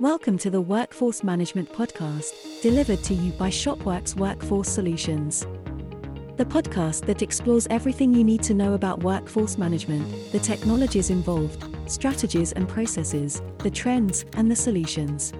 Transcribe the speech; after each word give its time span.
Welcome 0.00 0.38
to 0.38 0.50
the 0.50 0.60
Workforce 0.60 1.24
Management 1.24 1.72
Podcast, 1.72 2.62
delivered 2.62 3.02
to 3.02 3.14
you 3.14 3.32
by 3.32 3.50
Shopworks 3.50 4.14
Workforce 4.14 4.68
Solutions. 4.68 5.40
The 6.36 6.44
podcast 6.44 7.04
that 7.06 7.20
explores 7.20 7.66
everything 7.68 8.14
you 8.14 8.22
need 8.22 8.40
to 8.44 8.54
know 8.54 8.74
about 8.74 9.02
workforce 9.02 9.58
management, 9.58 10.30
the 10.30 10.38
technologies 10.38 11.10
involved, 11.10 11.64
strategies 11.90 12.52
and 12.52 12.68
processes, 12.68 13.42
the 13.58 13.72
trends, 13.72 14.24
and 14.34 14.48
the 14.48 14.54
solutions. 14.54 15.32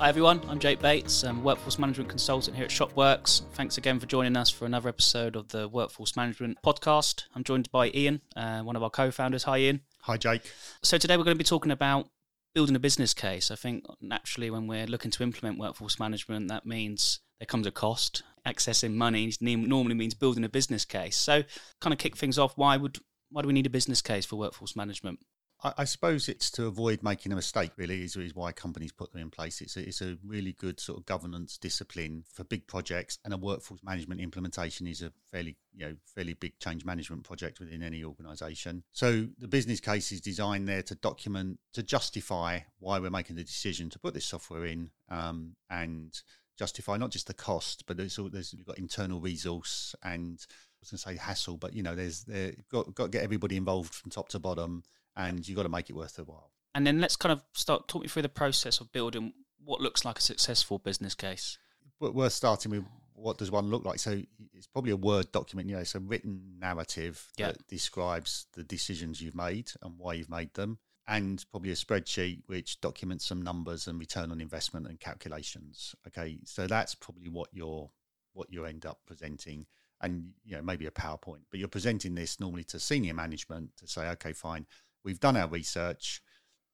Hi 0.00 0.08
everyone, 0.08 0.40
I'm 0.48 0.58
Jake 0.58 0.80
Bates, 0.80 1.22
I'm 1.22 1.44
Workforce 1.44 1.78
Management 1.78 2.10
Consultant 2.10 2.56
here 2.56 2.64
at 2.64 2.72
Shopworks. 2.72 3.42
Thanks 3.52 3.78
again 3.78 4.00
for 4.00 4.06
joining 4.06 4.36
us 4.36 4.50
for 4.50 4.66
another 4.66 4.88
episode 4.88 5.36
of 5.36 5.50
the 5.50 5.68
Workforce 5.68 6.16
Management 6.16 6.58
Podcast. 6.64 7.26
I'm 7.32 7.44
joined 7.44 7.70
by 7.70 7.92
Ian, 7.94 8.22
uh, 8.34 8.62
one 8.62 8.74
of 8.74 8.82
our 8.82 8.90
co-founders. 8.90 9.44
Hi 9.44 9.58
Ian. 9.58 9.82
Hi 10.06 10.18
Jake. 10.18 10.42
So 10.82 10.98
today 10.98 11.16
we're 11.16 11.24
going 11.24 11.34
to 11.34 11.42
be 11.42 11.48
talking 11.48 11.72
about 11.72 12.10
building 12.54 12.76
a 12.76 12.78
business 12.78 13.14
case. 13.14 13.50
I 13.50 13.54
think 13.54 13.86
naturally 14.02 14.50
when 14.50 14.66
we're 14.66 14.84
looking 14.84 15.10
to 15.12 15.22
implement 15.22 15.58
workforce 15.58 15.98
management, 15.98 16.48
that 16.48 16.66
means 16.66 17.20
there 17.40 17.46
comes 17.46 17.66
a 17.66 17.70
cost. 17.70 18.22
Accessing 18.46 18.92
money 18.92 19.32
normally 19.40 19.94
means 19.94 20.12
building 20.12 20.44
a 20.44 20.48
business 20.50 20.84
case. 20.84 21.16
So 21.16 21.42
kind 21.80 21.94
of 21.94 21.98
kick 21.98 22.18
things 22.18 22.38
off, 22.38 22.52
why 22.56 22.76
would 22.76 22.98
why 23.30 23.40
do 23.40 23.48
we 23.48 23.54
need 23.54 23.64
a 23.64 23.70
business 23.70 24.02
case 24.02 24.26
for 24.26 24.36
workforce 24.36 24.76
management? 24.76 25.20
I, 25.64 25.84
suppose 25.84 26.28
it's 26.28 26.50
to 26.52 26.66
avoid 26.66 27.02
making 27.02 27.32
a 27.32 27.36
mistake. 27.36 27.70
Really, 27.76 28.04
is, 28.04 28.16
is 28.16 28.34
why 28.34 28.52
companies 28.52 28.92
put 28.92 29.12
them 29.12 29.22
in 29.22 29.30
place. 29.30 29.60
It's 29.62 29.76
a, 29.76 29.88
it's 29.88 30.02
a 30.02 30.18
really 30.24 30.52
good 30.52 30.78
sort 30.78 30.98
of 30.98 31.06
governance 31.06 31.56
discipline 31.56 32.24
for 32.30 32.44
big 32.44 32.66
projects, 32.66 33.18
and 33.24 33.32
a 33.32 33.38
workforce 33.38 33.82
management 33.82 34.20
implementation 34.20 34.86
is 34.86 35.00
a 35.00 35.12
fairly 35.32 35.56
you 35.74 35.86
know 35.86 35.96
fairly 36.14 36.34
big 36.34 36.58
change 36.58 36.84
management 36.84 37.24
project 37.24 37.60
within 37.60 37.82
any 37.82 38.04
organisation. 38.04 38.82
So 38.92 39.26
the 39.38 39.48
business 39.48 39.80
case 39.80 40.12
is 40.12 40.20
designed 40.20 40.68
there 40.68 40.82
to 40.82 40.94
document 40.96 41.58
to 41.72 41.82
justify 41.82 42.60
why 42.78 42.98
we're 42.98 43.10
making 43.10 43.36
the 43.36 43.44
decision 43.44 43.88
to 43.90 43.98
put 43.98 44.12
this 44.12 44.26
software 44.26 44.66
in, 44.66 44.90
um, 45.08 45.56
and 45.70 46.12
justify 46.58 46.96
not 46.96 47.10
just 47.10 47.26
the 47.26 47.34
cost, 47.34 47.84
but 47.86 47.96
there's, 47.96 48.18
there's 48.30 48.52
you've 48.52 48.66
got 48.66 48.78
internal 48.78 49.20
resource 49.20 49.94
and 50.04 50.46
I 50.48 50.80
was 50.80 50.90
going 50.90 50.98
to 50.98 50.98
say 50.98 51.16
hassle, 51.16 51.56
but 51.56 51.74
you 51.74 51.82
know, 51.82 51.94
there's 51.94 52.24
there 52.24 52.52
got 52.70 52.94
got 52.94 53.04
to 53.04 53.10
get 53.10 53.24
everybody 53.24 53.56
involved 53.56 53.94
from 53.94 54.10
top 54.10 54.28
to 54.30 54.38
bottom 54.38 54.82
and 55.16 55.46
you've 55.46 55.56
got 55.56 55.64
to 55.64 55.68
make 55.68 55.90
it 55.90 55.96
worth 55.96 56.16
the 56.16 56.24
while. 56.24 56.50
And 56.74 56.86
then 56.86 57.00
let's 57.00 57.16
kind 57.16 57.32
of 57.32 57.42
start 57.52 57.88
talk 57.88 58.02
me 58.02 58.08
through 58.08 58.22
the 58.22 58.28
process 58.28 58.80
of 58.80 58.92
building 58.92 59.32
what 59.64 59.80
looks 59.80 60.04
like 60.04 60.18
a 60.18 60.22
successful 60.22 60.78
business 60.78 61.14
case. 61.14 61.58
But 62.00 62.14
we're 62.14 62.30
starting 62.30 62.72
with 62.72 62.84
what 63.14 63.38
does 63.38 63.50
one 63.50 63.70
look 63.70 63.84
like? 63.84 63.98
So 63.98 64.20
it's 64.52 64.66
probably 64.66 64.90
a 64.90 64.96
word 64.96 65.30
document, 65.32 65.68
you 65.68 65.76
know, 65.76 65.80
it's 65.80 65.94
a 65.94 66.00
written 66.00 66.56
narrative 66.58 67.28
that 67.38 67.66
describes 67.68 68.46
the 68.54 68.64
decisions 68.64 69.20
you've 69.20 69.36
made 69.36 69.70
and 69.82 69.94
why 69.98 70.14
you've 70.14 70.30
made 70.30 70.52
them, 70.54 70.78
and 71.06 71.44
probably 71.50 71.70
a 71.70 71.74
spreadsheet 71.74 72.42
which 72.46 72.80
documents 72.80 73.24
some 73.24 73.40
numbers 73.40 73.86
and 73.86 73.98
return 73.98 74.30
on 74.30 74.40
investment 74.40 74.86
and 74.88 75.00
calculations. 75.00 75.94
Okay, 76.08 76.38
so 76.44 76.66
that's 76.66 76.94
probably 76.94 77.28
what 77.28 77.48
you're 77.52 77.90
what 78.32 78.52
you 78.52 78.64
end 78.64 78.84
up 78.84 78.98
presenting, 79.06 79.66
and 80.00 80.32
you 80.44 80.56
know 80.56 80.62
maybe 80.62 80.86
a 80.86 80.90
PowerPoint, 80.90 81.42
but 81.50 81.60
you're 81.60 81.68
presenting 81.68 82.16
this 82.16 82.40
normally 82.40 82.64
to 82.64 82.80
senior 82.80 83.14
management 83.14 83.76
to 83.76 83.86
say, 83.86 84.08
okay, 84.08 84.32
fine, 84.32 84.66
we've 85.04 85.20
done 85.20 85.36
our 85.36 85.48
research. 85.48 86.22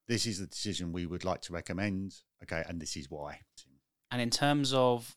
This 0.09 0.27
is 0.27 0.39
the 0.39 0.47
decision 0.47 0.93
we 0.93 1.07
would 1.07 1.25
like 1.25 1.43
to 1.43 1.53
recommend. 1.53 2.15
Okay, 2.43 2.63
and 2.67 2.81
this 2.81 2.97
is 2.97 3.11
why. 3.11 3.41
And 4.11 4.21
in 4.21 4.31
terms 4.31 4.73
of 4.73 5.15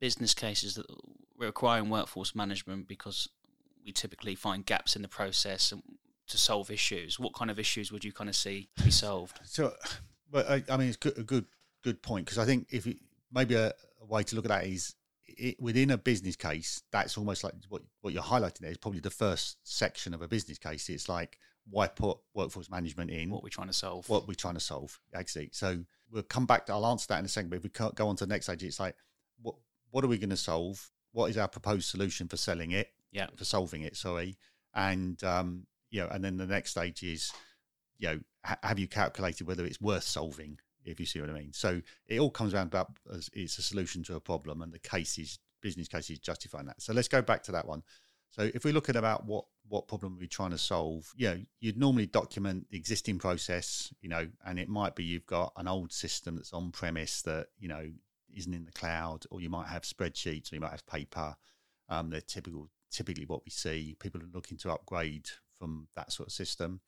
business 0.00 0.34
cases 0.34 0.74
that 0.74 0.86
requiring 1.38 1.90
workforce 1.90 2.34
management, 2.34 2.86
because 2.86 3.28
we 3.84 3.92
typically 3.92 4.34
find 4.34 4.64
gaps 4.66 4.96
in 4.96 5.02
the 5.02 5.08
process 5.08 5.72
to 6.28 6.38
solve 6.38 6.70
issues, 6.70 7.18
what 7.18 7.34
kind 7.34 7.50
of 7.50 7.58
issues 7.58 7.92
would 7.92 8.04
you 8.04 8.12
kind 8.12 8.28
of 8.28 8.36
see 8.36 8.68
be 8.84 8.90
solved? 8.90 9.40
So, 9.44 9.72
but 10.30 10.48
I, 10.48 10.62
I 10.68 10.76
mean, 10.76 10.88
it's 10.88 10.98
a 11.06 11.22
good 11.22 11.46
good 11.82 12.02
point 12.02 12.26
because 12.26 12.38
I 12.38 12.44
think 12.44 12.66
if 12.70 12.86
it, 12.86 12.98
maybe 13.32 13.54
a, 13.54 13.72
a, 14.00 14.06
way 14.06 14.24
to 14.24 14.34
look 14.34 14.44
at 14.44 14.48
that 14.48 14.66
is 14.66 14.94
it, 15.26 15.60
within 15.60 15.90
a 15.90 15.98
business 15.98 16.34
case, 16.34 16.82
that's 16.90 17.16
almost 17.16 17.44
like 17.44 17.54
what 17.68 17.82
what 18.00 18.12
you're 18.12 18.22
highlighting 18.22 18.60
there 18.60 18.70
is 18.70 18.78
probably 18.78 19.00
the 19.00 19.10
first 19.10 19.58
section 19.62 20.14
of 20.14 20.22
a 20.22 20.28
business 20.28 20.58
case. 20.58 20.88
It's 20.88 21.08
like 21.08 21.38
why 21.68 21.88
put 21.88 22.18
workforce 22.34 22.70
management 22.70 23.10
in? 23.10 23.30
What 23.30 23.42
we're 23.42 23.48
trying 23.48 23.68
to 23.68 23.72
solve. 23.72 24.08
What 24.08 24.28
we're 24.28 24.34
trying 24.34 24.54
to 24.54 24.60
solve. 24.60 24.98
Exactly. 25.12 25.50
so 25.52 25.84
we'll 26.10 26.22
come 26.22 26.46
back. 26.46 26.66
To, 26.66 26.72
I'll 26.72 26.86
answer 26.86 27.06
that 27.08 27.18
in 27.18 27.24
a 27.24 27.28
second. 27.28 27.50
But 27.50 27.56
if 27.56 27.62
we 27.64 27.70
can't 27.70 27.94
go 27.94 28.08
on 28.08 28.16
to 28.16 28.26
the 28.26 28.32
next 28.32 28.46
stage, 28.46 28.62
it's 28.62 28.80
like 28.80 28.96
what 29.42 29.56
what 29.90 30.04
are 30.04 30.08
we 30.08 30.18
going 30.18 30.30
to 30.30 30.36
solve? 30.36 30.90
What 31.12 31.30
is 31.30 31.38
our 31.38 31.48
proposed 31.48 31.88
solution 31.88 32.28
for 32.28 32.36
selling 32.36 32.72
it? 32.72 32.92
Yeah, 33.12 33.26
for 33.36 33.44
solving 33.44 33.82
it. 33.82 33.96
Sorry, 33.96 34.36
and 34.74 35.22
um, 35.24 35.66
you 35.90 36.00
know, 36.00 36.08
and 36.08 36.24
then 36.24 36.36
the 36.36 36.46
next 36.46 36.72
stage 36.72 37.02
is, 37.02 37.32
you 37.98 38.08
know, 38.08 38.20
ha- 38.44 38.58
have 38.62 38.78
you 38.78 38.88
calculated 38.88 39.46
whether 39.46 39.64
it's 39.64 39.80
worth 39.80 40.04
solving? 40.04 40.58
If 40.84 41.00
you 41.00 41.06
see 41.06 41.20
what 41.20 41.30
I 41.30 41.32
mean. 41.32 41.52
So 41.52 41.82
it 42.06 42.20
all 42.20 42.30
comes 42.30 42.54
around 42.54 42.68
about 42.68 42.92
as 43.12 43.28
it's 43.32 43.58
a 43.58 43.62
solution 43.62 44.04
to 44.04 44.14
a 44.14 44.20
problem, 44.20 44.62
and 44.62 44.72
the 44.72 44.78
case 44.78 45.18
is 45.18 45.40
business 45.60 45.88
case 45.88 46.10
is 46.10 46.20
justifying 46.20 46.66
that. 46.66 46.80
So 46.80 46.92
let's 46.92 47.08
go 47.08 47.22
back 47.22 47.42
to 47.44 47.52
that 47.52 47.66
one. 47.66 47.82
So 48.30 48.50
if 48.54 48.64
we 48.64 48.72
look 48.72 48.88
at 48.88 48.96
about 48.96 49.24
what 49.26 49.44
what 49.68 49.88
problem 49.88 50.16
we're 50.18 50.28
trying 50.28 50.50
to 50.50 50.58
solve, 50.58 51.12
you 51.16 51.28
know, 51.28 51.40
you'd 51.60 51.76
normally 51.76 52.06
document 52.06 52.66
the 52.70 52.76
existing 52.76 53.18
process, 53.18 53.92
you 54.00 54.08
know, 54.08 54.28
and 54.44 54.58
it 54.58 54.68
might 54.68 54.94
be 54.94 55.04
you've 55.04 55.26
got 55.26 55.52
an 55.56 55.66
old 55.66 55.92
system 55.92 56.36
that's 56.36 56.52
on 56.52 56.70
premise 56.70 57.22
that 57.22 57.48
you 57.58 57.68
know 57.68 57.90
isn't 58.36 58.54
in 58.54 58.64
the 58.64 58.72
cloud, 58.72 59.24
or 59.30 59.40
you 59.40 59.50
might 59.50 59.68
have 59.68 59.82
spreadsheets, 59.82 60.52
or 60.52 60.56
you 60.56 60.60
might 60.60 60.70
have 60.70 60.86
paper. 60.86 61.34
Um, 61.88 62.10
they're 62.10 62.20
typical, 62.20 62.68
typically 62.90 63.24
what 63.26 63.44
we 63.44 63.50
see. 63.50 63.96
People 63.98 64.20
are 64.20 64.28
looking 64.32 64.58
to 64.58 64.72
upgrade 64.72 65.28
from 65.58 65.88
that 65.96 66.12
sort 66.12 66.28
of 66.28 66.32
system, 66.32 66.80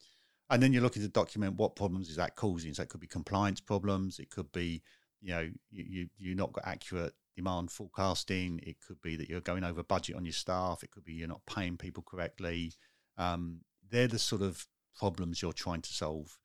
and 0.51 0.63
then 0.63 0.73
you're 0.73 0.83
looking 0.83 1.03
to 1.03 1.09
document 1.09 1.57
what 1.57 1.77
problems 1.77 2.09
is 2.09 2.17
that 2.17 2.37
causing. 2.37 2.75
So 2.75 2.83
it 2.83 2.89
could 2.89 3.01
be 3.01 3.07
compliance 3.07 3.61
problems, 3.61 4.19
it 4.19 4.31
could 4.31 4.51
be 4.53 4.83
you 5.21 5.31
know 5.31 5.51
you, 5.71 5.85
you 5.89 6.09
you're 6.19 6.37
not 6.37 6.53
got 6.53 6.67
accurate 6.67 7.15
demand 7.39 7.71
forecasting. 7.71 8.61
It 8.65 8.77
could 8.85 9.01
be 9.01 9.17
that 9.17 9.29
you're 9.29 9.41
going 9.41 9.65
over 9.65 9.83
budget 9.83 10.17
on 10.17 10.25
your 10.25 10.33
staff. 10.33 10.83
It 10.83 10.91
could 10.91 11.05
be 11.05 11.15
you're 11.15 11.29
not 11.29 11.47
paying 11.47 11.77
people 11.77 12.03
correctly. 12.03 12.73
Um, 13.17 13.61
they're 13.89 14.09
the 14.09 14.19
sort 14.19 14.43
of 14.43 14.67
problems 14.99 15.41
you're 15.41 15.53
trying 15.53 15.83
to 15.83 15.93
solve. 15.93 16.37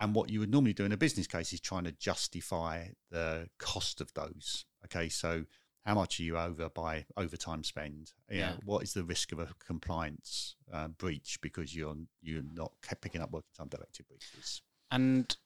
And 0.00 0.16
what 0.16 0.30
you 0.30 0.40
would 0.40 0.50
normally 0.50 0.72
do 0.72 0.84
in 0.84 0.90
a 0.90 0.96
business 0.96 1.28
case 1.28 1.52
is 1.52 1.60
trying 1.60 1.84
to 1.84 1.92
justify 1.92 2.88
the 3.10 3.48
cost 3.58 4.00
of 4.00 4.12
those. 4.14 4.64
Okay, 4.84 5.08
so 5.08 5.44
how 5.84 5.94
much 5.94 6.18
are 6.18 6.24
you 6.24 6.36
over 6.36 6.68
by 6.68 7.06
overtime 7.16 7.62
spend? 7.62 8.12
You 8.28 8.38
yeah. 8.38 8.50
Know, 8.50 8.56
what 8.64 8.82
is 8.82 8.94
the 8.94 9.04
risk 9.04 9.30
of 9.30 9.38
a 9.38 9.48
compliance 9.64 10.56
uh, 10.72 10.88
breach 10.88 11.38
because 11.40 11.74
you're 11.74 11.94
you're 12.20 12.42
not 12.52 12.72
picking 13.00 13.20
up 13.20 13.30
working 13.30 13.50
time 13.56 13.68
directive 13.68 14.08
breaches? 14.08 14.62
And 14.90 15.36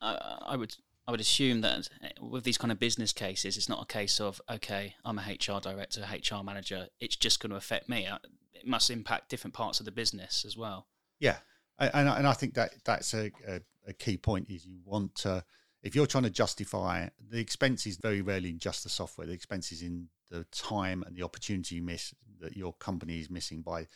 uh, 0.00 0.38
I 0.46 0.56
would 0.56 0.74
I 1.06 1.12
would 1.12 1.20
assume 1.20 1.60
that 1.60 1.88
eh, 2.02 2.10
with 2.20 2.44
these 2.44 2.58
kind 2.58 2.72
of 2.72 2.78
business 2.78 3.12
cases, 3.12 3.56
it's 3.56 3.68
not 3.68 3.82
a 3.82 3.86
case 3.86 4.20
of 4.20 4.40
okay, 4.50 4.94
I'm 5.04 5.18
a 5.18 5.22
HR 5.22 5.60
director, 5.60 6.02
HR 6.02 6.42
manager. 6.42 6.88
It's 7.00 7.16
just 7.16 7.40
going 7.40 7.50
to 7.50 7.56
affect 7.56 7.88
me. 7.88 8.06
Uh, 8.06 8.18
it 8.54 8.66
must 8.66 8.90
impact 8.90 9.28
different 9.28 9.54
parts 9.54 9.80
of 9.80 9.86
the 9.86 9.92
business 9.92 10.44
as 10.44 10.56
well. 10.56 10.86
Yeah, 11.20 11.36
and 11.78 12.08
and 12.08 12.26
I 12.26 12.32
think 12.32 12.54
that 12.54 12.74
that's 12.84 13.14
a, 13.14 13.30
a, 13.46 13.60
a 13.86 13.92
key 13.92 14.16
point. 14.16 14.50
Is 14.50 14.66
you 14.66 14.78
want 14.84 15.14
to 15.16 15.44
if 15.82 15.94
you're 15.94 16.06
trying 16.06 16.24
to 16.24 16.30
justify 16.30 17.08
the 17.30 17.38
expenses, 17.38 17.96
very 17.96 18.20
rarely 18.20 18.50
in 18.50 18.58
just 18.58 18.82
the 18.82 18.88
software. 18.88 19.26
The 19.26 19.32
expenses 19.32 19.82
in 19.82 20.08
the 20.30 20.44
time 20.50 21.04
and 21.06 21.14
the 21.14 21.22
opportunity 21.22 21.76
you 21.76 21.82
miss 21.82 22.12
that 22.40 22.56
your 22.56 22.72
company 22.74 23.20
is 23.20 23.30
missing 23.30 23.62
by 23.62 23.86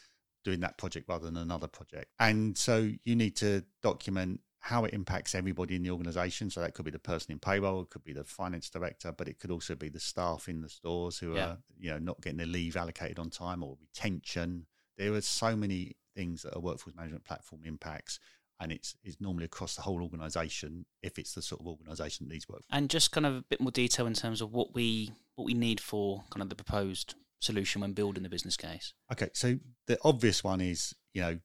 doing 0.44 0.60
that 0.60 0.78
project 0.78 1.08
rather 1.08 1.26
than 1.26 1.36
another 1.36 1.66
project. 1.66 2.06
And 2.18 2.56
so 2.56 2.90
you 3.02 3.16
need 3.16 3.36
to 3.36 3.64
document 3.82 4.40
how 4.60 4.84
it 4.84 4.92
impacts 4.92 5.34
everybody 5.34 5.74
in 5.74 5.82
the 5.82 5.90
organization. 5.90 6.50
So 6.50 6.60
that 6.60 6.74
could 6.74 6.84
be 6.84 6.90
the 6.90 6.98
person 6.98 7.32
in 7.32 7.38
payroll, 7.38 7.82
it 7.82 7.90
could 7.90 8.04
be 8.04 8.12
the 8.12 8.24
finance 8.24 8.68
director, 8.68 9.12
but 9.12 9.26
it 9.26 9.38
could 9.38 9.50
also 9.50 9.74
be 9.74 9.88
the 9.88 10.00
staff 10.00 10.48
in 10.48 10.60
the 10.60 10.68
stores 10.68 11.18
who 11.18 11.34
yeah. 11.34 11.46
are, 11.46 11.58
you 11.78 11.90
know, 11.90 11.98
not 11.98 12.20
getting 12.20 12.36
their 12.36 12.46
leave 12.46 12.76
allocated 12.76 13.18
on 13.18 13.30
time 13.30 13.62
or 13.62 13.76
retention. 13.80 14.66
There 14.98 15.14
are 15.14 15.20
so 15.22 15.56
many 15.56 15.96
things 16.14 16.42
that 16.42 16.54
a 16.54 16.60
workforce 16.60 16.94
management 16.94 17.24
platform 17.24 17.62
impacts. 17.64 18.20
And 18.62 18.70
it's, 18.70 18.94
it's 19.02 19.18
normally 19.18 19.46
across 19.46 19.74
the 19.74 19.82
whole 19.82 20.02
organisation 20.02 20.84
if 21.02 21.18
it's 21.18 21.34
the 21.34 21.40
sort 21.40 21.62
of 21.62 21.66
organisation 21.66 22.28
that 22.28 22.34
needs 22.34 22.46
work. 22.46 22.60
And 22.70 22.90
just 22.90 23.10
kind 23.10 23.24
of 23.24 23.36
a 23.36 23.42
bit 23.42 23.62
more 23.62 23.70
detail 23.70 24.06
in 24.06 24.12
terms 24.12 24.42
of 24.42 24.52
what 24.52 24.74
we 24.74 25.12
what 25.36 25.46
we 25.46 25.54
need 25.54 25.80
for 25.80 26.24
kind 26.30 26.42
of 26.42 26.50
the 26.50 26.54
proposed 26.54 27.14
solution 27.40 27.80
when 27.80 27.92
building 27.92 28.22
the 28.22 28.28
business 28.28 28.58
case. 28.58 28.92
Okay, 29.10 29.30
so 29.32 29.58
the 29.86 29.98
obvious 30.04 30.44
one 30.44 30.60
is 30.60 30.94
you 31.14 31.22
know 31.22 31.38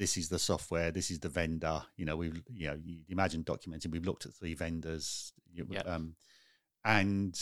this 0.00 0.16
is 0.16 0.30
the 0.30 0.38
software, 0.38 0.90
this 0.90 1.10
is 1.10 1.20
the 1.20 1.28
vendor. 1.28 1.82
You 1.96 2.06
know, 2.06 2.16
we've 2.16 2.42
you 2.48 2.68
know 2.68 2.78
you 2.82 3.00
imagine 3.10 3.44
documenting. 3.44 3.92
We've 3.92 4.06
looked 4.06 4.24
at 4.24 4.32
three 4.32 4.54
vendors, 4.54 5.34
yep. 5.52 5.86
um, 5.86 6.14
and 6.86 7.38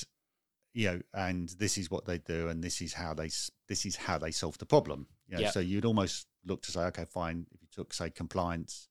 you 0.75 0.90
know, 0.90 1.00
and 1.14 1.49
this 1.50 1.78
is 1.78 1.88
what 1.88 2.05
they 2.05 2.19
do, 2.19 2.49
and 2.49 2.62
this 2.62 2.81
is 2.81 2.93
how 2.93 3.14
they 3.14 3.31
this 3.69 3.87
is 3.87 3.94
how 3.94 4.19
they 4.19 4.32
solve 4.32 4.58
the 4.58 4.66
problem. 4.66 5.06
You 5.28 5.37
know, 5.37 5.43
yep. 5.43 5.52
so 5.52 5.60
you'd 5.60 5.84
almost 5.84 6.26
look 6.44 6.62
to 6.62 6.72
say, 6.72 6.81
okay, 6.87 7.05
fine. 7.05 7.46
If 7.52 7.62
you 7.62 7.69
took 7.70 7.94
say 7.94 8.10
compliance, 8.10 8.88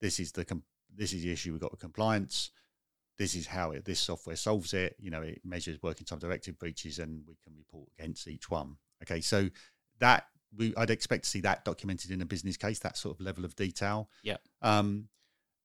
this 0.00 0.18
is 0.18 0.32
the 0.32 0.44
com- 0.44 0.64
this 0.92 1.12
is 1.12 1.22
the 1.22 1.30
issue 1.30 1.52
we've 1.52 1.60
got 1.60 1.70
with 1.70 1.80
compliance. 1.80 2.50
This 3.18 3.36
is 3.36 3.46
how 3.46 3.70
it, 3.70 3.84
this 3.84 4.00
software 4.00 4.34
solves 4.34 4.74
it. 4.74 4.96
You 4.98 5.12
know, 5.12 5.22
it 5.22 5.42
measures 5.44 5.78
working 5.80 6.06
time 6.06 6.18
directive 6.18 6.58
breaches, 6.58 6.98
and 6.98 7.22
we 7.24 7.36
can 7.44 7.54
report 7.56 7.88
against 7.96 8.26
each 8.26 8.50
one. 8.50 8.78
Okay, 9.04 9.20
so 9.20 9.48
that 10.00 10.24
we 10.56 10.74
I'd 10.76 10.90
expect 10.90 11.24
to 11.24 11.30
see 11.30 11.40
that 11.42 11.64
documented 11.64 12.10
in 12.10 12.20
a 12.22 12.26
business 12.26 12.56
case, 12.56 12.78
that 12.80 12.96
sort 12.96 13.16
of 13.18 13.24
level 13.24 13.44
of 13.44 13.54
detail. 13.56 14.08
Yeah. 14.22 14.36
Um, 14.62 15.08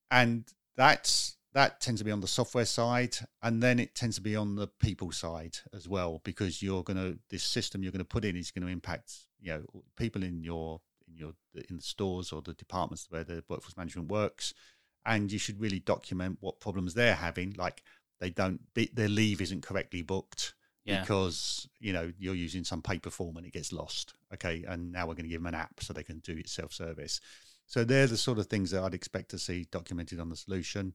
and 0.09 0.45
that's 0.75 1.38
that 1.53 1.81
tends 1.81 1.99
to 1.99 2.05
be 2.05 2.11
on 2.11 2.21
the 2.21 2.27
software 2.27 2.65
side 2.65 3.17
and 3.43 3.61
then 3.61 3.79
it 3.79 3.93
tends 3.93 4.15
to 4.15 4.21
be 4.21 4.35
on 4.35 4.55
the 4.55 4.67
people 4.67 5.11
side 5.11 5.57
as 5.73 5.88
well 5.88 6.21
because 6.23 6.61
you're 6.61 6.83
going 6.83 6.97
to 6.97 7.19
this 7.29 7.43
system 7.43 7.83
you're 7.83 7.91
going 7.91 7.99
to 7.99 8.05
put 8.05 8.25
in 8.25 8.35
is 8.35 8.51
going 8.51 8.65
to 8.65 8.71
impact 8.71 9.25
you 9.39 9.51
know 9.51 9.63
people 9.97 10.23
in 10.23 10.43
your 10.43 10.79
in 11.07 11.17
your 11.17 11.33
in 11.69 11.77
the 11.77 11.81
stores 11.81 12.31
or 12.31 12.41
the 12.41 12.53
departments 12.53 13.07
where 13.09 13.23
the 13.23 13.43
workforce 13.49 13.75
management 13.75 14.09
works 14.09 14.53
and 15.05 15.31
you 15.31 15.39
should 15.39 15.59
really 15.59 15.79
document 15.79 16.38
what 16.41 16.59
problems 16.59 16.93
they're 16.93 17.15
having 17.15 17.53
like 17.57 17.83
they 18.19 18.29
don't 18.29 18.61
their 18.75 19.09
leave 19.09 19.41
isn't 19.41 19.61
correctly 19.61 20.01
booked 20.01 20.53
yeah. 20.86 21.01
because 21.01 21.68
you 21.80 21.94
know 21.94 22.12
you're 22.18 22.36
using 22.36 22.63
some 22.63 22.81
paper 22.81 23.10
form 23.10 23.38
and 23.38 23.45
it 23.45 23.54
gets 23.54 23.72
lost 23.72 24.13
okay 24.33 24.63
and 24.68 24.92
now 24.92 25.07
we're 25.07 25.13
going 25.13 25.25
to 25.25 25.30
give 25.30 25.42
them 25.42 25.54
an 25.54 25.60
app 25.60 25.80
so 25.80 25.94
they 25.94 26.04
can 26.04 26.19
do 26.19 26.38
it 26.38 26.50
self-service 26.50 27.22
so 27.68 27.83
they're 27.83 28.07
the 28.07 28.18
sort 28.18 28.39
of 28.39 28.48
things 28.48 28.72
that 28.72 28.83
i'd 28.83 28.94
expect 28.94 29.30
to 29.30 29.38
see 29.38 29.68
documented 29.72 30.19
on 30.19 30.30
the 30.30 30.36
solution 30.36 30.94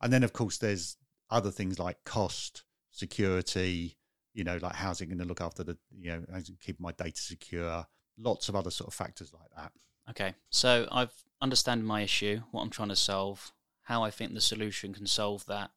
and 0.00 0.12
then, 0.12 0.22
of 0.22 0.32
course, 0.32 0.58
there's 0.58 0.96
other 1.30 1.50
things 1.50 1.78
like 1.78 2.04
cost, 2.04 2.64
security, 2.90 3.96
you 4.34 4.44
know, 4.44 4.58
like 4.60 4.74
how's 4.74 5.00
it 5.00 5.06
going 5.06 5.18
to 5.18 5.24
look 5.24 5.40
after 5.40 5.64
the, 5.64 5.76
you 5.98 6.10
know, 6.10 6.22
keep 6.60 6.80
my 6.80 6.92
data 6.92 7.20
secure, 7.20 7.86
lots 8.16 8.48
of 8.48 8.56
other 8.56 8.70
sort 8.70 8.88
of 8.88 8.94
factors 8.94 9.32
like 9.32 9.50
that. 9.56 9.72
Okay. 10.10 10.34
So 10.50 10.88
I've 10.90 11.12
understand 11.40 11.86
my 11.86 12.02
issue, 12.02 12.40
what 12.50 12.62
I'm 12.62 12.70
trying 12.70 12.88
to 12.88 12.96
solve, 12.96 13.52
how 13.82 14.02
I 14.02 14.10
think 14.10 14.34
the 14.34 14.40
solution 14.40 14.92
can 14.92 15.06
solve 15.06 15.44
that, 15.46 15.70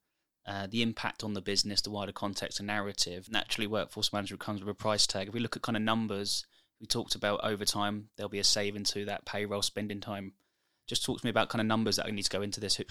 uh, 0.46 0.68
the 0.70 0.82
impact 0.82 1.24
on 1.24 1.34
the 1.34 1.42
business, 1.42 1.82
the 1.82 1.92
wider 1.92 2.12
context 2.12 2.60
and 2.60 2.68
narrative. 2.68 3.28
Naturally, 3.30 3.68
workforce 3.68 4.12
management 4.12 4.42
comes 4.42 4.62
with 4.62 4.70
a 4.70 4.74
price 4.74 5.06
tag. 5.06 5.28
If 5.28 5.34
we 5.34 5.40
look 5.40 5.56
at 5.56 5.62
kind 5.62 5.76
of 5.76 5.84
numbers, 5.84 6.46
we 6.80 6.88
talked 6.88 7.16
about 7.16 7.42
over 7.44 7.64
time, 7.64 8.10
there'll 8.18 8.30
be 8.30 8.40
a 8.40 8.44
saving 8.44 8.86
to 8.86 9.06
that 9.06 9.26
payroll 9.26 9.62
spending 9.62 10.02
time. 10.02 10.34
Just 10.88 11.06
talk 11.06 11.20
to 11.20 11.26
me 11.26 11.30
about 11.30 11.50
kind 11.50 11.62
of 11.62 11.68
numbers 11.68 11.98
that 11.98 12.08
I 12.08 12.12
need 12.12 12.24
to 12.24 12.30
go 12.30 12.42
into 12.42 12.60
this. 12.60 12.82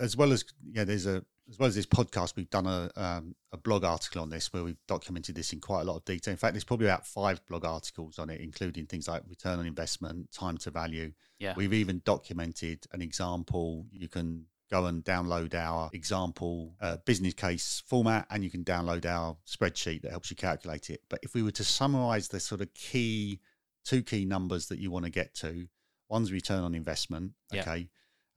as 0.00 0.16
well 0.16 0.32
as 0.32 0.44
yeah, 0.72 0.84
there's 0.84 1.06
a 1.06 1.24
as 1.48 1.58
well 1.58 1.66
as 1.66 1.74
this 1.74 1.86
podcast, 1.86 2.36
we've 2.36 2.48
done 2.48 2.66
a 2.66 2.90
um, 2.96 3.34
a 3.52 3.56
blog 3.56 3.84
article 3.84 4.22
on 4.22 4.30
this 4.30 4.52
where 4.52 4.62
we've 4.62 4.78
documented 4.86 5.34
this 5.34 5.52
in 5.52 5.60
quite 5.60 5.82
a 5.82 5.84
lot 5.84 5.96
of 5.96 6.04
detail. 6.04 6.30
In 6.30 6.38
fact, 6.38 6.54
there's 6.54 6.64
probably 6.64 6.86
about 6.86 7.06
five 7.06 7.44
blog 7.46 7.64
articles 7.64 8.18
on 8.20 8.30
it, 8.30 8.40
including 8.40 8.86
things 8.86 9.08
like 9.08 9.22
return 9.28 9.58
on 9.58 9.66
investment, 9.66 10.30
time 10.30 10.56
to 10.58 10.70
value. 10.70 11.12
Yeah, 11.38 11.54
we've 11.56 11.74
even 11.74 12.02
documented 12.04 12.86
an 12.92 13.02
example. 13.02 13.86
You 13.90 14.08
can 14.08 14.46
go 14.70 14.86
and 14.86 15.04
download 15.04 15.54
our 15.54 15.90
example 15.92 16.74
uh, 16.80 16.98
business 17.04 17.34
case 17.34 17.82
format, 17.86 18.26
and 18.30 18.44
you 18.44 18.50
can 18.50 18.64
download 18.64 19.04
our 19.06 19.36
spreadsheet 19.46 20.02
that 20.02 20.10
helps 20.10 20.30
you 20.30 20.36
calculate 20.36 20.90
it. 20.90 21.02
But 21.08 21.20
if 21.22 21.34
we 21.34 21.42
were 21.42 21.50
to 21.52 21.64
summarize 21.64 22.28
the 22.28 22.40
sort 22.40 22.60
of 22.60 22.72
key 22.74 23.40
two 23.84 24.02
key 24.02 24.24
numbers 24.24 24.66
that 24.66 24.78
you 24.78 24.90
want 24.90 25.06
to 25.06 25.10
get 25.10 25.34
to, 25.34 25.66
one's 26.08 26.32
return 26.32 26.62
on 26.64 26.74
investment. 26.74 27.32
Okay. 27.54 27.78
Yeah 27.78 27.84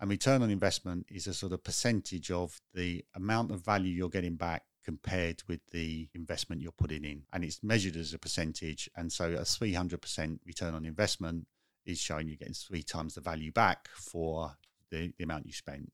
and 0.03 0.09
return 0.09 0.41
on 0.41 0.49
investment 0.49 1.05
is 1.09 1.27
a 1.27 1.33
sort 1.33 1.53
of 1.53 1.63
percentage 1.63 2.29
of 2.29 2.59
the 2.73 3.05
amount 3.15 3.51
of 3.51 3.63
value 3.63 3.93
you're 3.93 4.09
getting 4.09 4.35
back 4.35 4.63
compared 4.83 5.41
with 5.47 5.61
the 5.71 6.09
investment 6.13 6.61
you're 6.61 6.73
putting 6.73 7.05
in. 7.05 7.23
And 7.31 7.41
it's 7.41 7.63
measured 7.63 7.95
as 7.95 8.13
a 8.13 8.19
percentage. 8.19 8.89
And 8.97 9.13
so 9.13 9.31
a 9.31 9.43
300% 9.43 10.39
return 10.45 10.73
on 10.73 10.83
investment 10.83 11.47
is 11.85 11.99
showing 11.99 12.27
you're 12.27 12.35
getting 12.35 12.53
three 12.53 12.83
times 12.83 13.15
the 13.15 13.21
value 13.21 13.53
back 13.53 13.87
for 13.93 14.57
the, 14.91 15.13
the 15.17 15.23
amount 15.23 15.45
you 15.45 15.53
spent. 15.53 15.93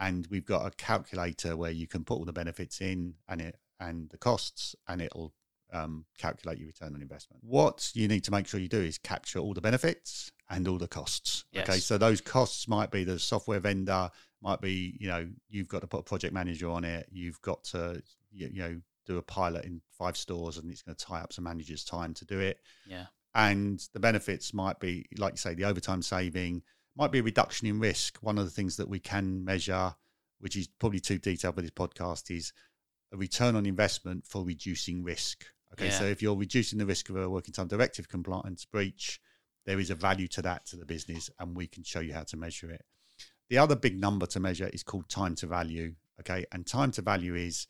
And 0.00 0.26
we've 0.30 0.46
got 0.46 0.66
a 0.66 0.70
calculator 0.70 1.56
where 1.56 1.70
you 1.70 1.86
can 1.86 2.04
put 2.04 2.14
all 2.14 2.24
the 2.24 2.32
benefits 2.32 2.80
in 2.80 3.14
and 3.28 3.40
it 3.40 3.56
and 3.80 4.08
the 4.10 4.18
costs, 4.18 4.74
and 4.88 5.00
it'll 5.00 5.32
um, 5.72 6.04
calculate 6.18 6.58
your 6.58 6.66
return 6.66 6.94
on 6.94 7.02
investment. 7.02 7.42
What 7.44 7.90
you 7.94 8.08
need 8.08 8.24
to 8.24 8.30
make 8.30 8.46
sure 8.46 8.60
you 8.60 8.68
do 8.68 8.80
is 8.80 8.98
capture 8.98 9.38
all 9.38 9.54
the 9.54 9.60
benefits 9.60 10.32
and 10.50 10.66
all 10.66 10.78
the 10.78 10.88
costs. 10.88 11.44
Yes. 11.52 11.68
Okay, 11.68 11.78
so 11.78 11.98
those 11.98 12.20
costs 12.20 12.68
might 12.68 12.90
be 12.90 13.04
the 13.04 13.18
software 13.18 13.60
vendor, 13.60 14.10
might 14.42 14.60
be 14.60 14.96
you 14.98 15.08
know 15.08 15.28
you've 15.48 15.68
got 15.68 15.80
to 15.80 15.86
put 15.86 16.00
a 16.00 16.04
project 16.04 16.32
manager 16.32 16.68
on 16.68 16.84
it, 16.84 17.06
you've 17.10 17.40
got 17.42 17.64
to 17.64 18.02
you, 18.32 18.48
you 18.52 18.62
know 18.62 18.80
do 19.06 19.18
a 19.18 19.22
pilot 19.22 19.64
in 19.64 19.80
five 19.90 20.16
stores, 20.16 20.58
and 20.58 20.70
it's 20.70 20.82
going 20.82 20.94
to 20.94 21.04
tie 21.04 21.20
up 21.20 21.32
some 21.32 21.44
managers' 21.44 21.84
time 21.84 22.12
to 22.14 22.24
do 22.24 22.38
it. 22.38 22.58
Yeah, 22.86 23.06
and 23.34 23.86
the 23.92 24.00
benefits 24.00 24.54
might 24.54 24.80
be 24.80 25.06
like 25.16 25.34
you 25.34 25.38
say 25.38 25.54
the 25.54 25.64
overtime 25.64 26.02
saving 26.02 26.62
might 26.98 27.12
be 27.12 27.20
a 27.20 27.22
reduction 27.22 27.68
in 27.68 27.78
risk. 27.78 28.18
One 28.20 28.38
of 28.38 28.44
the 28.44 28.50
things 28.50 28.76
that 28.76 28.88
we 28.88 28.98
can 28.98 29.44
measure, 29.44 29.94
which 30.40 30.56
is 30.56 30.66
probably 30.66 30.98
too 30.98 31.18
detailed 31.18 31.54
for 31.54 31.62
this 31.62 31.70
podcast, 31.70 32.36
is 32.36 32.52
a 33.12 33.16
return 33.16 33.54
on 33.54 33.66
investment 33.66 34.26
for 34.26 34.44
reducing 34.44 35.04
risk. 35.04 35.46
Okay, 35.72 35.86
yeah. 35.86 35.98
so 35.98 36.04
if 36.04 36.20
you're 36.20 36.36
reducing 36.36 36.78
the 36.78 36.86
risk 36.86 37.08
of 37.08 37.16
a 37.16 37.30
working 37.30 37.54
time 37.54 37.68
directive 37.68 38.08
compliance 38.08 38.64
breach, 38.64 39.20
there 39.64 39.78
is 39.78 39.90
a 39.90 39.94
value 39.94 40.26
to 40.28 40.42
that 40.42 40.66
to 40.66 40.76
the 40.76 40.84
business, 40.84 41.30
and 41.38 41.56
we 41.56 41.68
can 41.68 41.84
show 41.84 42.00
you 42.00 42.12
how 42.12 42.24
to 42.24 42.36
measure 42.36 42.70
it. 42.70 42.84
The 43.48 43.58
other 43.58 43.76
big 43.76 43.98
number 43.98 44.26
to 44.26 44.40
measure 44.40 44.68
is 44.72 44.82
called 44.82 45.08
time 45.08 45.34
to 45.36 45.46
value. 45.46 45.94
Okay, 46.20 46.46
and 46.50 46.66
time 46.66 46.90
to 46.92 47.02
value 47.02 47.36
is 47.36 47.68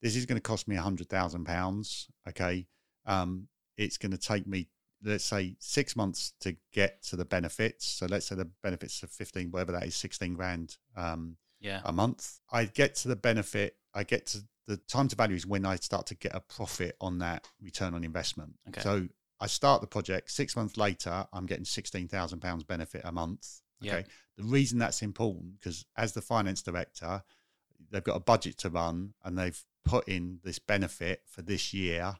this 0.00 0.16
is 0.16 0.24
going 0.24 0.36
to 0.36 0.42
cost 0.42 0.66
me 0.66 0.76
a 0.76 0.82
hundred 0.82 1.10
thousand 1.10 1.44
pounds. 1.44 2.08
Okay, 2.28 2.66
um, 3.04 3.48
it's 3.76 3.98
going 3.98 4.12
to 4.12 4.18
take 4.18 4.46
me 4.46 4.68
let's 5.04 5.24
say 5.24 5.56
six 5.58 5.96
months 5.96 6.32
to 6.40 6.56
get 6.72 7.02
to 7.04 7.16
the 7.16 7.24
benefits. 7.24 7.86
So 7.86 8.06
let's 8.06 8.26
say 8.26 8.34
the 8.34 8.50
benefits 8.62 9.02
of 9.02 9.10
fifteen, 9.10 9.50
whatever 9.50 9.72
that 9.72 9.84
is, 9.84 9.94
sixteen 9.94 10.34
grand. 10.34 10.76
Um, 10.96 11.36
yeah, 11.60 11.80
a 11.84 11.92
month. 11.92 12.40
I 12.50 12.64
get 12.64 12.94
to 12.96 13.08
the 13.08 13.16
benefit. 13.16 13.76
I 13.94 14.04
get 14.04 14.26
to 14.26 14.38
the 14.66 14.76
time 14.76 15.08
to 15.08 15.16
value 15.16 15.36
is 15.36 15.46
when 15.46 15.66
I 15.66 15.76
start 15.76 16.06
to 16.06 16.14
get 16.14 16.34
a 16.34 16.40
profit 16.40 16.96
on 17.00 17.18
that 17.18 17.46
return 17.60 17.94
on 17.94 18.04
investment. 18.04 18.54
Okay. 18.68 18.80
So 18.80 19.08
I 19.40 19.46
start 19.46 19.80
the 19.80 19.88
project 19.88 20.30
six 20.30 20.54
months 20.54 20.76
later, 20.76 21.26
I'm 21.32 21.46
getting 21.46 21.64
sixteen 21.64 22.08
thousand 22.08 22.40
pounds 22.40 22.62
benefit 22.62 23.02
a 23.04 23.12
month. 23.12 23.60
Okay. 23.84 23.96
Yep. 23.96 24.08
The 24.38 24.44
reason 24.44 24.78
that's 24.78 25.02
important 25.02 25.60
because 25.60 25.84
as 25.96 26.12
the 26.12 26.22
finance 26.22 26.62
director, 26.62 27.22
they've 27.90 28.04
got 28.04 28.16
a 28.16 28.20
budget 28.20 28.56
to 28.58 28.70
run 28.70 29.14
and 29.24 29.36
they've 29.36 29.60
put 29.84 30.08
in 30.08 30.38
this 30.44 30.58
benefit 30.58 31.22
for 31.26 31.42
this 31.42 31.74
year. 31.74 32.14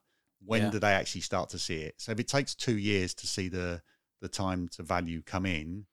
When 0.45 0.63
yeah. 0.63 0.71
do 0.71 0.79
they 0.79 0.93
actually 0.93 1.21
start 1.21 1.51
to 1.51 1.59
see 1.59 1.77
it? 1.77 1.95
So 1.99 2.13
if 2.13 2.21
it 2.21 2.29
takes 2.29 2.55
two 2.55 2.77
years 2.77 3.15
to 3.15 3.27
see 3.27 3.49
the 3.49 3.83
the 4.21 4.29
time 4.29 4.69
to 4.69 4.83
value 4.83 5.23
come 5.23 5.47
in, 5.47 5.87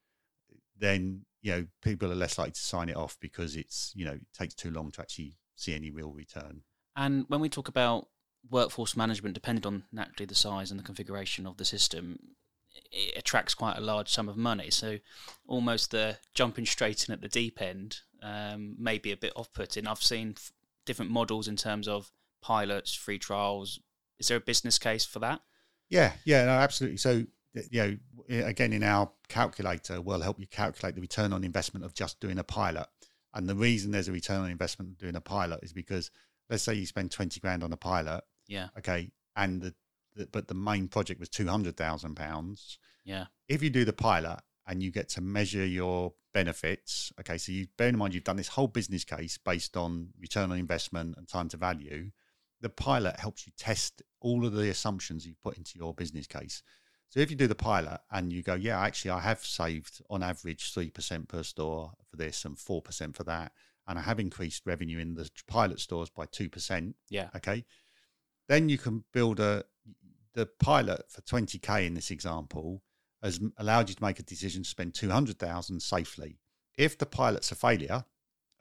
then 0.78 1.26
you 1.42 1.52
know 1.52 1.66
people 1.82 2.12
are 2.12 2.16
less 2.16 2.38
likely 2.38 2.52
to 2.52 2.60
sign 2.60 2.90
it 2.90 2.96
off 2.96 3.18
because 3.20 3.56
it's 3.56 3.92
you 3.96 4.06
know 4.06 4.14
it 4.14 4.34
takes 4.38 4.54
too 4.54 4.72
long 4.72 4.92
to 4.92 5.02
actually 5.02 5.38
see 5.56 5.76
any 5.76 5.92
real 5.92 6.12
return. 6.12 6.62
And 6.96 7.26
when 7.28 7.40
we 7.40 7.50
talk 7.50 7.68
about 7.68 8.08
workforce 8.50 8.96
management, 8.96 9.34
depending 9.34 9.66
on 9.66 9.84
naturally 9.92 10.26
the 10.26 10.36
size 10.36 10.72
and 10.72 10.80
the 10.80 10.84
configuration 10.84 11.46
of 11.46 11.58
the 11.58 11.66
system, 11.66 12.20
it 12.92 13.18
attracts 13.18 13.54
quite 13.54 13.78
a 13.78 13.82
large 13.82 14.10
sum 14.10 14.30
of 14.30 14.38
money. 14.38 14.70
So 14.70 15.00
almost 15.48 15.92
the 15.92 16.18
jumping 16.34 16.66
straight 16.66 17.08
in 17.08 17.14
at 17.14 17.22
the 17.22 17.28
deep 17.28 17.62
end 17.62 17.98
um, 18.22 18.76
may 18.78 18.98
be 18.98 19.12
a 19.12 19.18
bit 19.18 19.34
off-putting. 19.36 19.88
I've 19.88 20.04
seen 20.04 20.34
f- 20.36 20.52
different 20.86 21.12
models 21.12 21.48
in 21.48 21.56
terms 21.56 21.88
of 21.88 22.12
pilots, 22.42 22.94
free 22.94 23.20
trials. 23.20 23.80
Is 24.20 24.28
there 24.28 24.38
a 24.38 24.42
business 24.42 24.78
case 24.78 25.06
for 25.06 25.20
that? 25.20 25.42
Yeah, 25.90 26.14
yeah, 26.26 26.46
no, 26.46 26.52
absolutely. 26.52 26.98
So 26.98 27.24
you 27.72 28.00
know, 28.30 28.46
again, 28.46 28.74
in 28.74 28.84
our 28.84 29.12
calculator, 29.28 30.02
we'll 30.02 30.22
help 30.22 30.40
you 30.40 30.48
calculate 30.48 30.96
the 30.96 31.02
return 31.02 31.34
on 31.34 31.44
investment 31.44 31.86
of 31.86 31.94
just 31.94 32.20
doing 32.20 32.38
a 32.38 32.44
pilot. 32.44 32.88
And 33.34 33.48
the 33.48 33.56
reason 33.56 33.92
there's 33.92 34.08
a 34.08 34.12
return 34.12 34.42
on 34.42 34.50
investment 34.50 34.98
doing 34.98 35.16
a 35.16 35.22
pilot 35.22 35.60
is 35.64 35.74
because 35.74 36.12
let's 36.50 36.64
say 36.64 36.74
you 36.74 36.86
spend 36.86 37.12
20 37.12 37.40
grand 37.40 37.64
on 37.64 37.74
a 37.74 37.78
pilot. 37.78 38.24
Yeah. 38.48 38.70
Okay. 38.78 39.12
And 39.36 39.62
the, 39.62 39.76
the 40.16 40.28
but 40.32 40.48
the 40.48 40.56
main 40.56 40.88
project 40.88 41.20
was 41.20 41.30
200,000 41.30 42.16
pounds. 42.16 42.80
Yeah. 43.06 43.26
If 43.48 43.62
you 43.64 43.70
do 43.70 43.86
the 43.86 43.94
pilot 43.94 44.40
and 44.68 44.82
you 44.82 44.92
get 44.92 45.10
to 45.10 45.22
measure 45.22 45.66
your 45.66 46.14
benefits, 46.34 47.12
okay, 47.20 47.38
so 47.38 47.52
you 47.52 47.68
bear 47.78 47.90
in 47.90 47.98
mind 47.98 48.14
you've 48.14 48.24
done 48.24 48.38
this 48.38 48.50
whole 48.50 48.68
business 48.68 49.04
case 49.04 49.38
based 49.38 49.78
on 49.78 50.10
return 50.20 50.52
on 50.52 50.58
investment 50.58 51.16
and 51.18 51.28
time 51.28 51.50
to 51.50 51.58
value. 51.58 52.12
The 52.62 52.70
pilot 52.70 53.20
helps 53.20 53.46
you 53.46 53.54
test 53.58 54.02
all 54.22 54.46
of 54.46 54.54
the 54.54 54.70
assumptions 54.70 55.26
you've 55.26 55.42
put 55.42 55.58
into 55.58 55.78
your 55.78 55.94
business 55.94 56.28
case. 56.28 56.62
So 57.10 57.20
if 57.20 57.32
you 57.32 57.36
do 57.36 57.48
the 57.48 57.56
pilot 57.56 58.02
and 58.12 58.32
you 58.32 58.44
go, 58.44 58.54
yeah, 58.54 58.80
actually, 58.80 59.12
I 59.12 59.22
have 59.22 59.44
saved 59.44 60.02
on 60.10 60.22
average 60.22 60.74
3% 60.74 61.28
per 61.28 61.44
store 61.44 61.94
for 62.10 62.18
this 62.18 62.46
and 62.46 62.56
4% 62.56 63.16
for 63.16 63.24
that, 63.24 63.52
and 63.88 63.98
I 63.98 64.02
have 64.04 64.20
increased 64.20 64.64
revenue 64.66 65.00
in 65.00 65.16
the 65.16 65.30
pilot 65.48 65.80
stores 65.80 66.10
by 66.10 66.26
2%. 66.28 66.94
Yeah. 67.10 67.30
Okay. 67.36 67.66
Then 68.48 68.70
you 68.70 68.78
can 68.78 69.04
build 69.12 69.40
a, 69.40 69.64
the 70.34 70.46
pilot 70.46 71.04
for 71.10 71.22
20K 71.22 71.88
in 71.88 71.96
this 71.96 72.12
example 72.12 72.84
has 73.24 73.40
allowed 73.58 73.90
you 73.90 73.96
to 73.96 74.04
make 74.04 74.20
a 74.20 74.24
decision 74.24 74.64
to 74.64 74.70
spend 74.70 74.94
200,000 74.94 75.82
safely. 75.82 76.40
If 76.78 76.98
the 76.98 77.06
pilot's 77.06 77.52
a 77.52 77.56
failure, 77.56 78.06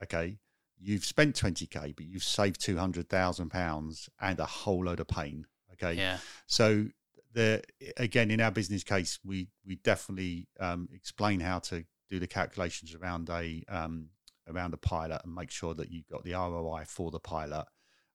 okay, 0.03 0.39
you've 0.81 1.05
spent 1.05 1.37
20K, 1.37 1.97
but 1.97 2.07
you've 2.07 2.23
saved 2.23 2.61
200,000 2.61 3.51
pounds 3.51 4.09
and 4.21 4.39
a 4.39 4.47
whole 4.47 4.85
load 4.85 5.01
of 5.01 5.09
pain. 5.09 5.47
Okay. 5.75 5.95
Yeah. 5.95 6.19
So 6.47 6.87
the 7.35 7.63
again 7.97 8.31
in 8.31 8.41
our 8.41 8.51
business 8.51 8.83
case, 8.83 9.19
we 9.25 9.49
we 9.67 9.77
definitely 9.77 10.49
um, 10.59 10.89
explain 10.93 11.41
how 11.41 11.59
to 11.61 11.85
do 12.11 12.19
the 12.19 12.27
calculations 12.27 12.95
around 12.95 13.29
a 13.31 13.63
um, 13.69 14.09
around 14.49 14.75
a 14.75 14.79
pilot 14.79 15.21
and 15.25 15.35
make 15.35 15.51
sure 15.51 15.75
that 15.75 15.91
you've 15.91 16.09
got 16.09 16.25
the 16.25 16.33
ROI 16.33 16.85
for 16.87 17.11
the 17.11 17.21
pilot, 17.21 17.67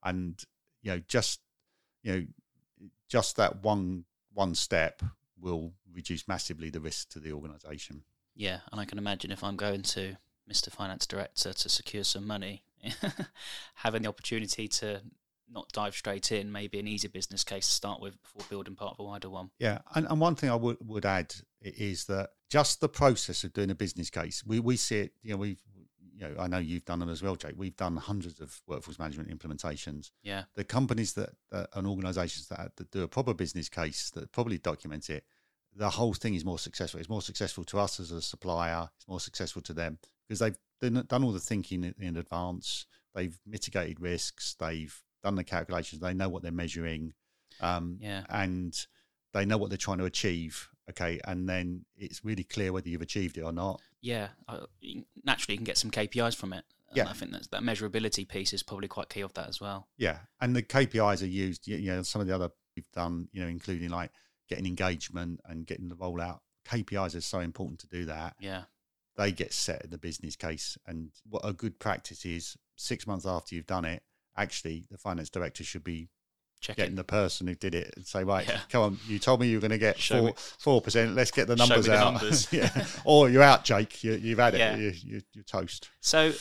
and 0.03 0.43
you 0.81 0.91
know 0.91 1.01
just 1.07 1.39
you 2.01 2.11
know 2.11 2.25
just 3.07 3.37
that 3.37 3.63
one 3.63 4.05
one 4.33 4.55
step 4.55 5.01
will 5.39 5.73
reduce 5.93 6.27
massively 6.27 6.69
the 6.69 6.79
risk 6.79 7.09
to 7.09 7.19
the 7.19 7.31
organisation. 7.31 8.03
Yeah, 8.35 8.59
and 8.71 8.81
I 8.81 8.85
can 8.85 8.97
imagine 8.97 9.31
if 9.31 9.43
I'm 9.43 9.55
going 9.55 9.83
to 9.83 10.17
Mr. 10.51 10.69
Finance 10.69 11.05
Director 11.07 11.53
to 11.53 11.69
secure 11.69 12.03
some 12.03 12.27
money, 12.27 12.63
having 13.75 14.03
the 14.03 14.09
opportunity 14.09 14.67
to 14.67 15.01
not 15.49 15.71
dive 15.71 15.95
straight 15.95 16.31
in, 16.31 16.51
maybe 16.51 16.79
an 16.79 16.87
easy 16.87 17.07
business 17.07 17.43
case 17.43 17.67
to 17.67 17.73
start 17.73 18.01
with 18.01 18.21
before 18.21 18.43
building 18.49 18.75
part 18.75 18.93
of 18.93 18.99
a 18.99 19.03
wider 19.03 19.29
one. 19.29 19.51
Yeah, 19.59 19.79
and, 19.95 20.07
and 20.09 20.19
one 20.19 20.35
thing 20.35 20.49
I 20.49 20.55
would 20.55 20.77
would 20.81 21.05
add 21.05 21.33
is 21.61 22.05
that 22.05 22.31
just 22.49 22.81
the 22.81 22.89
process 22.89 23.43
of 23.43 23.53
doing 23.53 23.69
a 23.69 23.75
business 23.75 24.09
case, 24.09 24.43
we 24.45 24.59
we 24.59 24.77
see 24.77 24.99
it. 24.99 25.13
You 25.21 25.31
know, 25.31 25.37
we've 25.37 25.61
you 26.15 26.27
know, 26.27 26.35
I 26.39 26.47
know 26.47 26.59
you've 26.59 26.85
done 26.85 26.99
them 26.99 27.09
as 27.09 27.23
well, 27.23 27.35
Jake. 27.35 27.55
We've 27.57 27.75
done 27.75 27.97
hundreds 27.97 28.39
of 28.39 28.61
workforce 28.67 28.99
management 28.99 29.35
implementations. 29.35 30.11
Yeah, 30.23 30.43
the 30.55 30.63
companies 30.63 31.13
that, 31.13 31.31
that 31.51 31.69
and 31.73 31.87
organisations 31.87 32.47
that, 32.49 32.75
that 32.75 32.91
do 32.91 33.03
a 33.03 33.07
proper 33.07 33.33
business 33.33 33.69
case 33.69 34.11
that 34.11 34.31
probably 34.31 34.57
document 34.57 35.09
it, 35.09 35.23
the 35.75 35.89
whole 35.89 36.13
thing 36.13 36.35
is 36.35 36.45
more 36.45 36.59
successful. 36.59 36.99
It's 36.99 37.09
more 37.09 37.21
successful 37.21 37.63
to 37.65 37.79
us 37.79 37.99
as 37.99 38.11
a 38.11 38.21
supplier. 38.21 38.89
It's 38.97 39.07
more 39.07 39.19
successful 39.19 39.61
to 39.63 39.73
them 39.73 39.99
because 40.27 40.39
they've 40.39 40.57
done, 41.07 41.23
all 41.23 41.31
the 41.31 41.39
thinking 41.39 41.93
in, 41.99 42.17
advance. 42.17 42.85
They've 43.15 43.37
mitigated 43.45 43.99
risks. 43.99 44.55
They've 44.59 44.95
done 45.23 45.35
the 45.35 45.43
calculations. 45.43 46.01
They 46.01 46.13
know 46.13 46.29
what 46.29 46.41
they're 46.41 46.51
measuring. 46.51 47.13
Um, 47.61 47.97
yeah, 48.01 48.23
and 48.29 48.75
they 49.33 49.45
know 49.45 49.57
what 49.57 49.69
they're 49.69 49.77
trying 49.77 49.99
to 49.99 50.05
achieve. 50.05 50.69
Okay, 50.89 51.19
and 51.25 51.47
then 51.47 51.85
it's 51.95 52.25
really 52.25 52.43
clear 52.43 52.73
whether 52.73 52.89
you've 52.89 53.01
achieved 53.01 53.37
it 53.37 53.41
or 53.41 53.53
not. 53.53 53.81
Yeah, 54.01 54.29
uh, 54.47 54.65
naturally 55.23 55.53
you 55.53 55.57
can 55.57 55.63
get 55.63 55.77
some 55.77 55.91
KPIs 55.91 56.35
from 56.35 56.53
it. 56.53 56.65
Yeah, 56.93 57.09
I 57.09 57.13
think 57.13 57.31
that 57.31 57.49
that 57.51 57.61
measurability 57.61 58.27
piece 58.27 58.53
is 58.53 58.63
probably 58.63 58.87
quite 58.87 59.09
key 59.09 59.21
of 59.21 59.33
that 59.33 59.47
as 59.47 59.61
well. 59.61 59.87
Yeah, 59.97 60.19
and 60.41 60.55
the 60.55 60.61
KPIs 60.61 61.23
are 61.23 61.27
used. 61.27 61.67
You 61.67 61.79
know, 61.91 62.01
some 62.03 62.21
of 62.21 62.27
the 62.27 62.35
other 62.35 62.49
we've 62.75 62.91
done, 62.91 63.29
you 63.31 63.41
know, 63.41 63.47
including 63.47 63.89
like 63.89 64.11
getting 64.49 64.65
engagement 64.65 65.39
and 65.45 65.65
getting 65.65 65.89
the 65.89 65.95
rollout. 65.95 66.39
KPIs 66.67 67.15
are 67.15 67.21
so 67.21 67.39
important 67.39 67.79
to 67.81 67.87
do 67.87 68.05
that. 68.05 68.35
Yeah, 68.39 68.63
they 69.15 69.31
get 69.31 69.53
set 69.53 69.83
in 69.83 69.89
the 69.91 69.97
business 69.97 70.35
case, 70.35 70.77
and 70.87 71.09
what 71.29 71.41
a 71.43 71.53
good 71.53 71.79
practice 71.79 72.25
is 72.25 72.57
six 72.75 73.05
months 73.07 73.25
after 73.25 73.55
you've 73.55 73.67
done 73.67 73.85
it, 73.85 74.01
actually 74.35 74.85
the 74.89 74.97
finance 74.97 75.29
director 75.29 75.63
should 75.63 75.83
be 75.83 76.09
Check 76.61 76.77
getting 76.77 76.93
in. 76.93 76.95
the 76.95 77.03
person 77.03 77.45
who 77.47 77.55
did 77.55 77.75
it 77.75 77.93
and 77.95 78.05
say, 78.05 78.23
right, 78.23 78.47
Yeah. 78.47 78.59
come 78.69 78.81
on, 78.83 78.97
you 79.07 79.19
told 79.19 79.39
me 79.41 79.47
you 79.47 79.57
were 79.57 79.61
going 79.61 79.71
to 79.71 79.77
get 79.77 79.99
Show 79.99 80.21
four 80.27 80.33
four 80.59 80.81
percent. 80.81 81.13
Let's 81.13 81.29
get 81.31 81.47
the 81.47 81.55
numbers 81.55 81.85
the 81.85 81.93
out. 81.95 82.13
numbers. 82.13 82.47
yeah, 82.53 82.85
or 83.05 83.29
you're 83.29 83.43
out, 83.43 83.63
Jake. 83.65 84.03
You, 84.03 84.13
you've 84.13 84.39
had 84.39 84.55
it. 84.55 84.59
Yeah. 84.59 84.75
You, 84.77 84.93
you, 85.03 85.21
you're 85.33 85.43
toast. 85.43 85.89
So, 86.01 86.31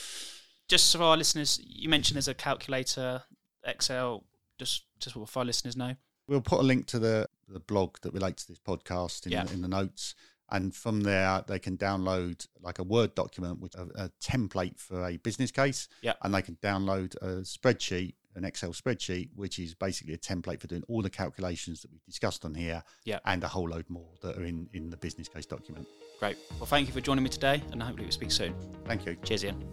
just 0.69 0.97
for 0.97 1.03
our 1.03 1.17
listeners, 1.17 1.61
you 1.65 1.89
mentioned 1.89 2.17
there's 2.17 2.29
a 2.29 2.35
calculator, 2.35 3.23
Excel. 3.65 4.25
Just 4.59 4.85
just 5.01 5.15
for 5.17 5.27
our 5.41 5.45
listeners 5.45 5.77
know. 5.77 5.97
We'll 6.29 6.41
put 6.41 6.61
a 6.61 6.63
link 6.63 6.87
to 6.87 6.99
the 7.01 7.27
the 7.49 7.59
blog 7.61 7.97
that 8.03 8.15
relates 8.15 8.45
to 8.47 8.53
this 8.53 8.61
podcast 8.61 9.27
in, 9.27 9.33
Yeah. 9.33 9.43
in 9.53 9.61
the 9.61 9.69
notes. 9.69 10.15
And 10.53 10.75
from 10.75 11.01
there, 11.01 11.43
they 11.49 11.59
can 11.59 11.79
download 11.79 12.47
like 12.61 12.79
a 12.79 12.85
Word 12.85 13.15
document, 13.15 13.61
with 13.61 13.75
a, 13.75 13.89
a 13.97 14.11
template 14.23 14.79
for 14.79 15.05
a 15.05 15.17
business 15.17 15.51
case. 15.51 15.89
Yeah. 16.03 16.13
And 16.23 16.35
they 16.35 16.43
can 16.43 16.57
download 16.63 17.17
a 17.23 17.41
spreadsheet, 17.41 18.15
an 18.37 18.45
Excel 18.45 18.71
spreadsheet, 18.71 19.31
which 19.35 19.59
is 19.59 19.75
basically 19.75 20.13
a 20.13 20.19
template 20.19 20.61
for 20.61 20.67
doing 20.67 20.85
all 20.89 21.01
the 21.01 21.11
calculations 21.11 21.81
that 21.81 21.91
we've 21.91 22.05
discussed 22.05 22.45
on 22.45 22.55
here. 22.55 22.85
Yeah. 23.05 23.19
And 23.25 23.43
a 23.43 23.49
whole 23.49 23.69
load 23.69 23.89
more 23.89 24.11
that 24.21 24.37
are 24.37 24.45
in, 24.45 24.69
in 24.75 24.91
the 24.91 24.97
business 24.99 25.27
case 25.27 25.47
document. 25.47 25.89
Great. 26.21 26.37
Well, 26.59 26.67
thank 26.67 26.87
you 26.87 26.93
for 26.93 27.01
joining 27.01 27.25
me 27.25 27.31
today, 27.31 27.63
and 27.73 27.83
hopefully 27.83 28.05
we'll 28.05 28.13
speak 28.13 28.31
soon. 28.31 28.55
Thank 28.85 29.07
you. 29.07 29.17
Cheers, 29.25 29.47
Ian. 29.47 29.65